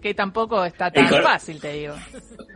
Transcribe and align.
que 0.00 0.14
tampoco 0.14 0.64
está 0.64 0.90
tan 0.90 1.08
fácil, 1.22 1.60
te 1.60 1.72
digo. 1.72 1.94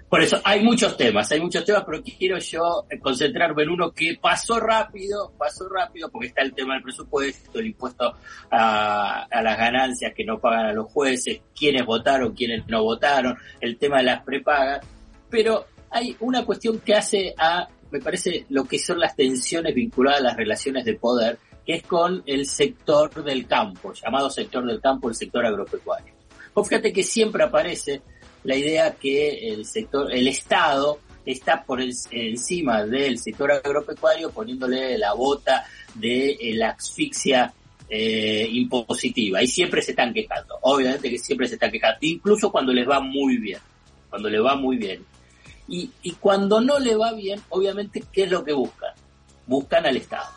Por 0.08 0.20
eso 0.20 0.38
hay 0.44 0.62
muchos 0.62 0.94
temas, 0.96 1.32
hay 1.32 1.40
muchos 1.40 1.64
temas, 1.64 1.84
pero 1.86 2.02
quiero 2.02 2.38
yo 2.38 2.84
concentrarme 3.00 3.62
en 3.62 3.70
uno 3.70 3.92
que 3.92 4.18
pasó 4.20 4.60
rápido, 4.60 5.32
pasó 5.38 5.68
rápido, 5.70 6.10
porque 6.10 6.28
está 6.28 6.42
el 6.42 6.52
tema 6.52 6.74
del 6.74 6.82
presupuesto, 6.82 7.58
el 7.58 7.68
impuesto 7.68 8.14
a, 8.50 9.26
las 9.42 9.56
ganancias 9.56 10.12
que 10.14 10.24
no 10.24 10.38
pagan 10.38 10.66
a 10.66 10.72
los 10.74 10.92
jueces, 10.92 11.40
quiénes 11.58 11.86
votaron, 11.86 12.34
quiénes 12.34 12.66
no 12.68 12.82
votaron, 12.82 13.38
el 13.60 13.78
tema 13.78 13.98
de 13.98 14.02
las 14.04 14.22
prepagas, 14.22 14.86
pero 15.30 15.64
hay 15.90 16.14
una 16.20 16.44
cuestión 16.44 16.80
que 16.80 16.94
hace 16.94 17.34
a, 17.38 17.66
me 17.90 18.00
parece, 18.00 18.44
lo 18.50 18.64
que 18.64 18.78
son 18.78 19.00
las 19.00 19.16
tensiones 19.16 19.74
vinculadas 19.74 20.20
a 20.20 20.24
las 20.24 20.36
relaciones 20.36 20.84
de 20.84 20.94
poder, 20.94 21.38
que 21.64 21.76
es 21.76 21.82
con 21.84 22.22
el 22.26 22.46
sector 22.46 23.24
del 23.24 23.46
campo, 23.46 23.92
llamado 23.92 24.28
sector 24.28 24.66
del 24.66 24.80
campo, 24.80 25.08
el 25.08 25.14
sector 25.14 25.46
agropecuario. 25.46 26.12
Fíjate 26.54 26.92
que 26.92 27.02
siempre 27.02 27.44
aparece 27.44 28.02
la 28.44 28.56
idea 28.56 28.94
que 28.94 29.52
el 29.52 29.64
sector, 29.64 30.12
el 30.12 30.28
Estado 30.28 30.98
está 31.24 31.62
por 31.62 31.80
encima 31.80 32.84
del 32.84 33.18
sector 33.18 33.52
agropecuario 33.52 34.30
poniéndole 34.30 34.98
la 34.98 35.12
bota 35.14 35.64
de 35.94 36.30
eh, 36.32 36.54
la 36.54 36.70
asfixia 36.70 37.52
eh, 37.88 38.48
impositiva 38.50 39.42
y 39.42 39.46
siempre 39.46 39.82
se 39.82 39.92
están 39.92 40.12
quejando, 40.12 40.58
obviamente 40.62 41.10
que 41.10 41.18
siempre 41.18 41.46
se 41.46 41.54
están 41.54 41.70
quejando, 41.70 41.98
incluso 42.00 42.50
cuando 42.50 42.72
les 42.72 42.88
va 42.88 43.00
muy 43.00 43.36
bien, 43.36 43.60
cuando 44.10 44.28
les 44.28 44.42
va 44.42 44.56
muy 44.56 44.76
bien. 44.76 45.04
Y, 45.68 45.90
y 46.02 46.12
cuando 46.12 46.60
no 46.60 46.78
le 46.78 46.96
va 46.96 47.12
bien, 47.12 47.40
obviamente, 47.50 48.02
¿qué 48.12 48.24
es 48.24 48.30
lo 48.30 48.44
que 48.44 48.52
buscan? 48.52 48.92
Buscan 49.46 49.86
al 49.86 49.96
Estado. 49.96 50.28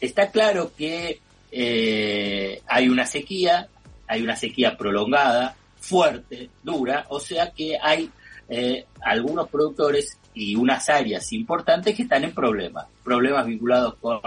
Está 0.00 0.30
claro 0.30 0.72
que 0.76 1.20
eh, 1.50 2.60
hay 2.66 2.88
una 2.88 3.06
sequía, 3.06 3.68
hay 4.06 4.22
una 4.22 4.36
sequía 4.36 4.76
prolongada, 4.76 5.56
fuerte, 5.86 6.50
dura, 6.62 7.06
o 7.08 7.20
sea 7.20 7.50
que 7.50 7.78
hay 7.80 8.10
eh, 8.48 8.86
algunos 9.02 9.48
productores 9.48 10.18
y 10.34 10.56
unas 10.56 10.88
áreas 10.88 11.32
importantes 11.32 11.94
que 11.94 12.02
están 12.02 12.24
en 12.24 12.34
problemas, 12.34 12.86
problemas 13.02 13.46
vinculados 13.46 13.94
con 13.96 14.20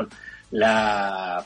la, 0.52 1.45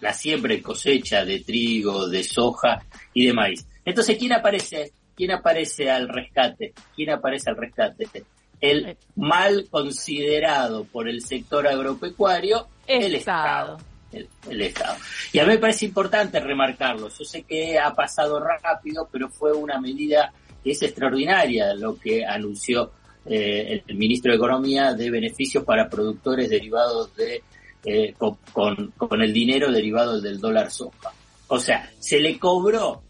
la 0.00 0.12
siembra 0.12 0.54
y 0.54 0.60
cosecha 0.60 1.24
de 1.24 1.40
trigo, 1.40 2.08
de 2.08 2.24
soja 2.24 2.82
y 3.14 3.26
de 3.26 3.32
maíz. 3.32 3.66
Entonces, 3.84 4.18
¿quién 4.18 4.32
aparece? 4.32 4.92
¿Quién 5.14 5.32
aparece 5.32 5.90
al 5.90 6.08
rescate? 6.08 6.72
¿Quién 6.94 7.10
aparece 7.10 7.50
al 7.50 7.56
rescate? 7.56 8.24
El 8.60 8.96
mal 9.16 9.66
considerado 9.70 10.84
por 10.84 11.08
el 11.08 11.22
sector 11.22 11.66
agropecuario, 11.66 12.68
el 12.86 13.14
Estado 13.14 13.78
el, 14.12 14.60
Estado. 14.60 14.96
Y 15.32 15.38
a 15.38 15.44
mí 15.44 15.52
me 15.52 15.58
parece 15.58 15.86
importante 15.86 16.40
remarcarlo. 16.40 17.08
Yo 17.08 17.24
sé 17.24 17.42
que 17.42 17.78
ha 17.78 17.94
pasado 17.94 18.40
rápido, 18.40 19.08
pero 19.10 19.28
fue 19.28 19.52
una 19.52 19.80
medida 19.80 20.32
que 20.62 20.72
es 20.72 20.82
extraordinaria 20.82 21.74
lo 21.74 21.98
que 21.98 22.24
anunció 22.24 22.92
eh, 23.24 23.82
el, 23.86 23.96
ministro 23.96 24.32
de 24.32 24.36
Economía 24.36 24.94
de 24.94 25.10
beneficios 25.10 25.64
para 25.64 25.88
productores 25.88 26.48
derivados 26.48 27.14
de 27.16 27.42
eh, 27.84 28.14
con, 28.18 28.90
con, 28.96 29.22
el 29.22 29.32
dinero 29.32 29.70
derivado 29.72 30.20
del 30.20 30.38
dólar 30.38 30.70
soja. 30.70 31.12
O 31.48 31.58
sea, 31.58 31.90
se 31.98 32.20
le 32.20 32.38
cobró, 32.38 33.02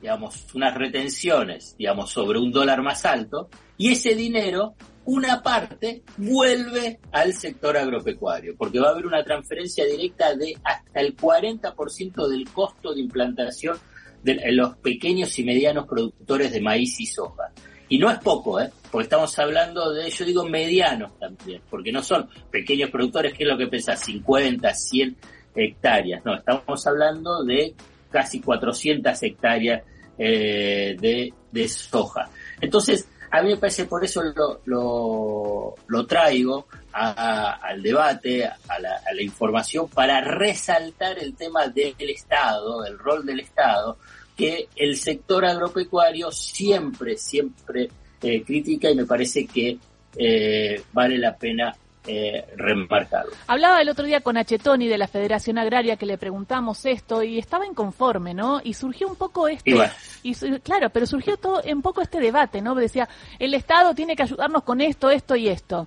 digamos, 0.00 0.46
unas 0.54 0.74
retenciones, 0.74 1.76
digamos, 1.76 2.10
sobre 2.10 2.38
un 2.38 2.50
dólar 2.50 2.82
más 2.82 3.04
alto, 3.04 3.48
y 3.76 3.92
ese 3.92 4.14
dinero 4.14 4.74
una 5.04 5.42
parte 5.42 6.02
vuelve 6.16 7.00
al 7.10 7.32
sector 7.32 7.76
agropecuario, 7.76 8.54
porque 8.56 8.80
va 8.80 8.88
a 8.88 8.90
haber 8.92 9.06
una 9.06 9.24
transferencia 9.24 9.84
directa 9.84 10.34
de 10.34 10.56
hasta 10.62 11.00
el 11.00 11.16
40% 11.16 12.28
del 12.28 12.48
costo 12.50 12.94
de 12.94 13.00
implantación 13.00 13.78
de 14.22 14.40
los 14.52 14.76
pequeños 14.76 15.36
y 15.38 15.44
medianos 15.44 15.86
productores 15.86 16.52
de 16.52 16.60
maíz 16.60 17.00
y 17.00 17.06
soja. 17.06 17.50
Y 17.88 17.98
no 17.98 18.10
es 18.10 18.18
poco, 18.20 18.60
¿eh? 18.60 18.70
porque 18.90 19.04
estamos 19.04 19.36
hablando 19.38 19.92
de, 19.92 20.08
yo 20.08 20.24
digo 20.24 20.48
medianos 20.48 21.18
también, 21.18 21.60
porque 21.68 21.92
no 21.92 22.02
son 22.02 22.28
pequeños 22.50 22.90
productores, 22.90 23.34
que 23.34 23.42
es 23.42 23.50
lo 23.50 23.58
que 23.58 23.66
pesa 23.66 23.96
50, 23.96 24.72
100 24.72 25.16
hectáreas, 25.54 26.24
no, 26.24 26.36
estamos 26.36 26.86
hablando 26.86 27.44
de 27.44 27.74
casi 28.10 28.40
400 28.40 29.22
hectáreas 29.22 29.82
eh, 30.16 30.96
de, 30.98 31.34
de 31.50 31.68
soja. 31.68 32.30
Entonces, 32.60 33.06
a 33.32 33.42
mí 33.42 33.48
me 33.48 33.56
parece 33.56 33.86
por 33.86 34.04
eso 34.04 34.22
lo, 34.66 35.74
lo, 35.86 36.06
traigo 36.06 36.66
al 36.92 37.82
debate, 37.82 38.44
a 38.44 38.78
la, 38.78 39.22
información, 39.22 39.88
para 39.88 40.20
resaltar 40.20 41.18
el 41.18 41.34
tema 41.34 41.66
del 41.68 41.94
Estado, 41.98 42.84
el 42.84 42.98
rol 42.98 43.24
del 43.24 43.40
Estado, 43.40 43.96
que 44.36 44.68
el 44.76 44.96
sector 44.96 45.46
agropecuario 45.46 46.30
siempre, 46.30 47.16
siempre 47.16 47.88
eh, 48.20 48.42
critica 48.42 48.90
y 48.90 48.96
me 48.96 49.06
parece 49.06 49.46
que 49.46 49.78
eh, 50.14 50.82
vale 50.92 51.16
la 51.16 51.34
pena 51.34 51.74
eh, 52.06 52.44
remarcarlo. 52.56 53.32
Hablaba 53.46 53.80
el 53.80 53.88
otro 53.88 54.04
día 54.04 54.20
con 54.20 54.36
Achetoni 54.36 54.88
de 54.88 54.98
la 54.98 55.06
Federación 55.06 55.58
Agraria 55.58 55.96
que 55.96 56.06
le 56.06 56.18
preguntamos 56.18 56.84
esto 56.84 57.22
y 57.22 57.38
estaba 57.38 57.64
inconforme, 57.64 58.34
¿no? 58.34 58.60
Y 58.62 58.74
surgió 58.74 59.06
un 59.06 59.14
poco 59.14 59.46
este, 59.46 59.76
y, 60.22 60.34
claro, 60.60 60.90
pero 60.90 61.06
surgió 61.06 61.36
todo 61.36 61.62
un 61.64 61.82
poco 61.82 62.02
este 62.02 62.18
debate, 62.18 62.60
¿no? 62.60 62.74
Decía, 62.74 63.08
el 63.38 63.54
Estado 63.54 63.94
tiene 63.94 64.16
que 64.16 64.24
ayudarnos 64.24 64.64
con 64.64 64.80
esto, 64.80 65.10
esto 65.10 65.36
y 65.36 65.48
esto. 65.48 65.86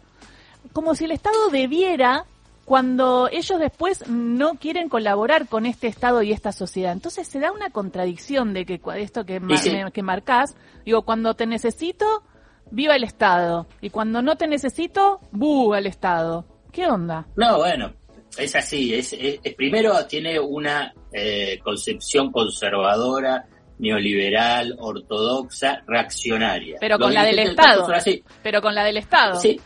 Como 0.71 0.95
si 0.95 1.03
el 1.05 1.11
Estado 1.11 1.49
debiera 1.49 2.25
cuando 2.63 3.29
ellos 3.31 3.59
después 3.59 4.07
no 4.07 4.55
quieren 4.55 4.89
colaborar 4.89 5.47
con 5.47 5.65
este 5.65 5.87
Estado 5.87 6.23
y 6.23 6.31
esta 6.31 6.51
sociedad. 6.51 6.93
Entonces 6.93 7.27
se 7.27 7.39
da 7.39 7.51
una 7.51 7.69
contradicción 7.69 8.53
de 8.53 8.65
que 8.65 8.81
esto 8.95 9.25
que, 9.25 9.41
que 9.93 10.01
marcás, 10.01 10.55
digo, 10.83 11.03
cuando 11.03 11.35
te 11.35 11.45
necesito, 11.45 12.23
viva 12.71 12.95
el 12.95 13.03
Estado. 13.03 13.67
Y 13.81 13.89
cuando 13.89 14.21
no 14.21 14.35
te 14.35 14.47
necesito, 14.47 15.19
¡bu! 15.31 15.73
al 15.73 15.87
Estado. 15.87 16.45
¿Qué 16.71 16.87
onda? 16.87 17.25
No, 17.35 17.57
bueno, 17.59 17.93
es 18.37 18.55
así. 18.55 18.93
Es, 18.93 19.15
primero 19.55 20.05
tiene 20.07 20.39
una 20.39 20.93
eh, 21.13 21.59
concepción 21.63 22.31
conservadora, 22.31 23.45
neoliberal, 23.79 24.75
ortodoxa, 24.77 25.83
reaccionaria. 25.87 26.77
Pero 26.79 26.99
con 26.99 27.13
la 27.13 27.23
del 27.23 27.39
Estado. 27.39 27.87
Pero 28.43 28.61
con 28.61 28.75
la 28.75 28.83
del 28.83 28.97
Estado. 28.97 29.39
Sí, 29.39 29.59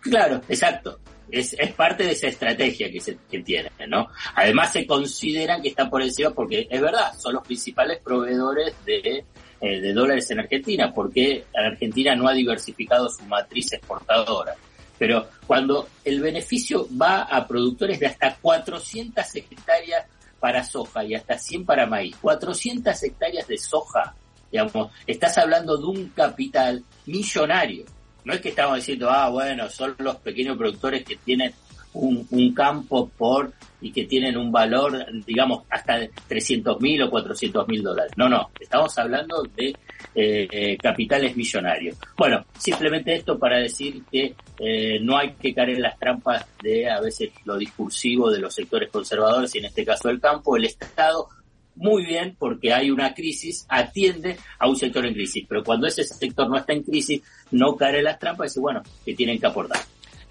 claro, 0.00 0.40
exacto. 0.48 0.98
Es, 1.30 1.54
es 1.58 1.72
parte 1.72 2.04
de 2.04 2.12
esa 2.12 2.26
estrategia 2.26 2.90
que, 2.90 3.00
se, 3.00 3.16
que 3.30 3.42
tiene, 3.42 3.70
¿no? 3.88 4.08
Además 4.34 4.70
se 4.70 4.86
consideran 4.86 5.62
que 5.62 5.68
están 5.68 5.88
por 5.88 6.02
encima 6.02 6.30
porque 6.30 6.66
es 6.70 6.80
verdad, 6.80 7.14
son 7.18 7.34
los 7.34 7.42
principales 7.42 8.00
proveedores 8.04 8.74
de 8.84 9.24
eh, 9.64 9.80
de 9.80 9.92
dólares 9.92 10.28
en 10.32 10.40
Argentina, 10.40 10.92
porque 10.92 11.44
Argentina 11.54 12.16
no 12.16 12.26
ha 12.26 12.32
diversificado 12.32 13.08
su 13.08 13.22
matriz 13.26 13.72
exportadora. 13.72 14.56
Pero 14.98 15.28
cuando 15.46 15.88
el 16.04 16.20
beneficio 16.20 16.88
va 17.00 17.22
a 17.22 17.46
productores 17.46 18.00
de 18.00 18.08
hasta 18.08 18.34
400 18.34 19.24
hectáreas 19.36 20.06
para 20.40 20.64
soja 20.64 21.04
y 21.04 21.14
hasta 21.14 21.38
100 21.38 21.64
para 21.64 21.86
maíz, 21.86 22.16
400 22.20 23.00
hectáreas 23.04 23.46
de 23.46 23.56
soja, 23.56 24.16
digamos, 24.50 24.90
estás 25.06 25.38
hablando 25.38 25.76
de 25.76 25.84
un 25.84 26.08
capital 26.08 26.82
millonario. 27.06 27.84
No 28.24 28.34
es 28.34 28.40
que 28.40 28.48
estamos 28.48 28.78
diciendo, 28.78 29.10
ah, 29.10 29.28
bueno, 29.28 29.70
son 29.70 29.94
los 29.98 30.16
pequeños 30.16 30.56
productores 30.56 31.04
que 31.04 31.14
tienen 31.18 31.54
un, 31.94 32.26
un 32.30 32.54
campo 32.54 33.10
por 33.16 33.52
y 33.82 33.92
que 33.92 34.04
tienen 34.04 34.36
un 34.36 34.50
valor, 34.50 35.06
digamos, 35.26 35.64
hasta 35.68 35.98
300 36.28 36.80
mil 36.80 37.02
o 37.02 37.10
400 37.10 37.66
mil 37.68 37.82
dólares. 37.82 38.12
No, 38.16 38.28
no, 38.28 38.50
estamos 38.58 38.96
hablando 38.96 39.42
de 39.56 39.70
eh, 40.14 40.48
eh, 40.50 40.78
capitales 40.80 41.36
millonarios. 41.36 41.96
Bueno, 42.16 42.44
simplemente 42.56 43.14
esto 43.14 43.38
para 43.38 43.58
decir 43.58 44.02
que 44.10 44.34
eh, 44.58 45.00
no 45.00 45.18
hay 45.18 45.32
que 45.32 45.52
caer 45.52 45.70
en 45.70 45.82
las 45.82 45.98
trampas 45.98 46.46
de 46.62 46.88
a 46.88 47.00
veces 47.00 47.30
lo 47.44 47.56
discursivo 47.56 48.30
de 48.30 48.38
los 48.38 48.54
sectores 48.54 48.88
conservadores 48.90 49.54
y 49.54 49.58
en 49.58 49.64
este 49.66 49.84
caso 49.84 50.08
el 50.08 50.20
campo, 50.20 50.56
el 50.56 50.64
Estado 50.64 51.28
muy 51.74 52.04
bien 52.04 52.36
porque 52.38 52.72
hay 52.72 52.90
una 52.90 53.14
crisis, 53.14 53.66
atiende 53.68 54.36
a 54.58 54.68
un 54.68 54.76
sector 54.76 55.04
en 55.06 55.14
crisis, 55.14 55.44
pero 55.48 55.64
cuando 55.64 55.86
ese 55.86 56.04
sector 56.04 56.48
no 56.48 56.56
está 56.56 56.72
en 56.72 56.82
crisis, 56.82 57.22
no 57.50 57.74
cae 57.76 57.98
en 57.98 58.04
las 58.04 58.18
trampas 58.18 58.46
y 58.46 58.48
dice, 58.50 58.60
bueno, 58.60 58.82
que 59.04 59.14
tienen 59.14 59.40
que 59.40 59.46
aportar. 59.46 59.80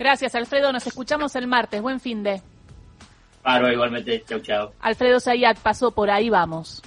Gracias, 0.01 0.33
Alfredo. 0.33 0.73
Nos 0.73 0.87
escuchamos 0.87 1.35
el 1.35 1.45
martes. 1.45 1.79
Buen 1.79 1.99
fin 1.99 2.23
de. 2.23 2.41
Paro, 3.43 3.71
igualmente. 3.71 4.23
Chau, 4.27 4.39
chau. 4.39 4.71
Alfredo 4.79 5.19
Zayat 5.19 5.59
pasó 5.59 5.91
por 5.91 6.09
ahí, 6.09 6.27
vamos. 6.27 6.81